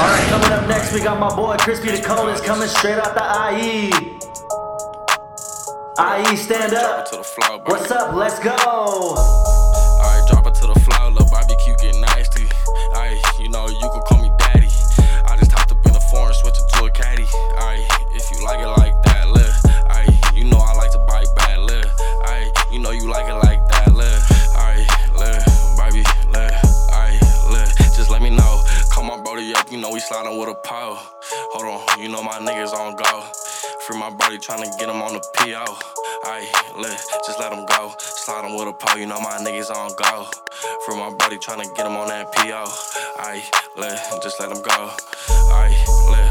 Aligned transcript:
Alright, 0.00 0.28
coming 0.30 0.50
up 0.50 0.66
next, 0.66 0.94
we 0.94 1.02
got 1.02 1.20
my 1.20 1.28
boy 1.36 1.56
Crispy 1.58 1.90
the 1.90 2.00
Coldest 2.00 2.42
coming 2.42 2.68
straight 2.68 2.96
out 2.98 3.14
the 3.14 3.20
IE. 3.52 3.92
IE, 6.00 6.36
stand 6.36 6.72
up. 6.72 7.06
it 7.06 7.10
to 7.10 7.18
the 7.18 7.22
floor, 7.22 7.58
baby. 7.58 7.70
What's 7.70 7.90
up? 7.90 8.14
Let's 8.14 8.38
go. 8.38 8.56
Alright, 8.56 10.26
drop 10.26 10.46
it 10.46 10.54
to 10.54 10.68
the 10.68 10.80
floor, 10.80 10.89
sliding 30.00 30.38
with 30.38 30.48
a 30.48 30.54
pole. 30.54 30.98
Hold 31.52 31.66
on, 31.66 32.00
you 32.00 32.08
know 32.08 32.22
my 32.22 32.38
niggas 32.38 32.72
on 32.72 32.96
go. 32.96 33.22
Free 33.86 33.98
my 33.98 34.10
brody 34.10 34.38
tryna 34.38 34.66
get 34.78 34.88
him 34.88 35.02
on 35.02 35.14
the 35.14 35.20
PO. 35.34 35.64
Ayy, 36.24 36.46
let, 36.80 36.98
just 37.26 37.38
let 37.38 37.52
him 37.52 37.66
go. 37.66 37.92
Slide 37.98 38.54
with 38.56 38.68
a 38.68 38.72
pole, 38.72 38.98
you 38.98 39.06
know 39.06 39.20
my 39.20 39.38
niggas 39.38 39.70
on 39.70 39.90
go. 39.96 40.26
Free 40.84 40.96
my 40.96 41.10
brody 41.10 41.36
tryna 41.36 41.74
get 41.76 41.86
him 41.86 41.96
on 41.96 42.08
that 42.08 42.32
PO. 42.32 42.64
Ayy, 43.24 43.42
let, 43.76 44.22
just 44.22 44.40
let 44.40 44.50
him 44.50 44.62
go. 44.62 44.90
Ayy, 45.52 45.76
let 46.10 46.29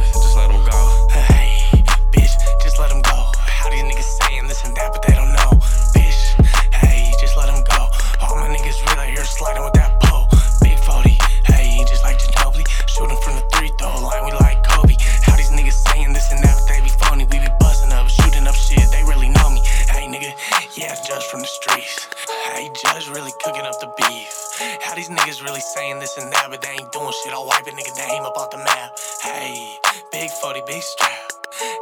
judge 21.05 21.23
from 21.25 21.41
the 21.41 21.47
streets. 21.47 22.07
Hey, 22.51 22.69
judge 22.73 23.09
really 23.09 23.31
cooking 23.43 23.63
up 23.63 23.79
the 23.79 23.91
beef. 23.97 24.33
How 24.81 24.95
these 24.95 25.09
niggas 25.09 25.43
really 25.43 25.61
saying 25.61 25.99
this 25.99 26.17
and 26.17 26.31
that, 26.33 26.47
but 26.49 26.61
they 26.61 26.69
ain't 26.69 26.91
doing 26.91 27.13
shit. 27.23 27.33
I'll 27.33 27.45
wipe 27.45 27.67
a 27.67 27.71
nigga 27.71 27.95
name 27.97 28.23
up 28.23 28.37
off 28.37 28.51
the 28.51 28.57
map. 28.57 28.97
Hey, 29.21 29.77
big 30.11 30.29
40, 30.29 30.61
big 30.67 30.81
strap. 30.81 31.31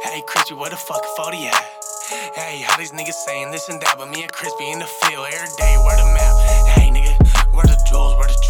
Hey, 0.02 0.22
Crispy, 0.26 0.54
where 0.54 0.70
the 0.70 0.76
fuck 0.76 1.04
40 1.16 1.46
at? 1.46 1.64
Hey, 2.34 2.62
how 2.62 2.76
these 2.76 2.92
niggas 2.92 3.18
saying 3.26 3.50
this 3.50 3.68
and 3.68 3.80
that, 3.82 3.96
but 3.98 4.08
me 4.08 4.22
and 4.22 4.32
Crispy 4.32 4.70
in 4.70 4.78
the 4.78 4.86
field 4.86 5.26
every 5.32 5.48
day. 5.56 5.74
Where 5.84 5.96
the 5.96 6.08
map? 6.14 6.34
Hey, 6.76 6.90
nigga, 6.90 7.14
where 7.54 7.66
the 7.66 7.78
jewels, 7.88 8.16
where 8.16 8.28
the 8.28 8.47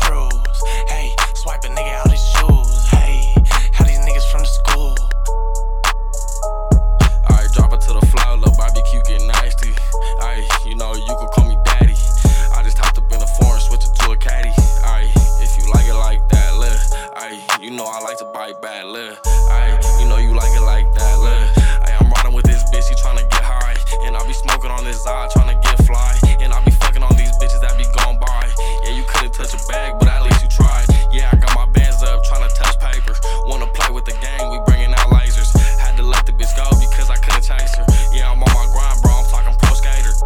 you 17.69 17.77
know 17.77 17.85
I 17.85 18.01
like 18.01 18.17
to 18.17 18.25
bite 18.33 18.57
back, 18.65 18.89
live. 18.89 19.21
Alright, 19.53 19.85
you 20.01 20.09
know 20.09 20.17
you 20.17 20.33
like 20.33 20.49
it 20.57 20.65
like 20.65 20.89
that, 20.97 21.15
live. 21.21 21.53
Alright, 21.85 22.01
I'm 22.01 22.09
riding 22.09 22.33
with 22.33 22.49
this 22.49 22.65
bitch, 22.73 22.89
she 22.89 22.97
tryna 22.97 23.29
get 23.29 23.45
high. 23.45 23.77
And 24.09 24.17
I 24.17 24.25
be 24.25 24.33
smoking 24.33 24.73
on 24.73 24.85
this 24.89 25.05
eye, 25.05 25.29
tryna 25.37 25.61
get 25.61 25.77
fly. 25.85 26.17
And 26.41 26.49
I 26.49 26.65
be 26.65 26.71
fucking 26.81 27.05
on 27.05 27.13
these 27.21 27.29
bitches 27.37 27.61
that 27.61 27.77
be 27.77 27.85
going 28.01 28.17
by. 28.25 28.49
Yeah, 28.89 28.97
you 28.97 29.05
couldn't 29.05 29.37
touch 29.37 29.53
a 29.53 29.61
bag, 29.69 30.01
but 30.01 30.09
at 30.09 30.25
least 30.25 30.41
you 30.41 30.49
tried. 30.49 30.89
Yeah, 31.13 31.29
I 31.29 31.37
got 31.37 31.53
my 31.53 31.69
bands 31.69 32.01
up, 32.03 32.25
tryna 32.25 32.49
touch 32.57 32.81
paper. 32.81 33.13
Wanna 33.45 33.69
play 33.77 33.93
with 33.93 34.09
the 34.09 34.17
gang, 34.25 34.49
we 34.49 34.65
bringing 34.65 34.97
out 34.97 35.13
lasers. 35.13 35.53
Had 35.77 35.93
to 36.01 36.03
let 36.09 36.25
the 36.25 36.33
bitch 36.33 36.57
go 36.57 36.73
because 36.81 37.13
I 37.13 37.21
couldn't 37.21 37.45
chase 37.45 37.77
her. 37.77 37.85
Yeah, 38.17 38.33
I'm 38.33 38.41
on 38.41 38.49
my 38.49 38.65
grind, 38.73 38.97
bro, 39.05 39.13
I'm 39.13 39.29
talking 39.29 39.53
pro 39.61 39.77
skater. 39.77 40.17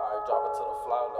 Alright, 0.00 0.24
drop 0.24 0.48
it 0.48 0.56
to 0.56 0.64
the 0.64 0.80
floor, 0.80 1.12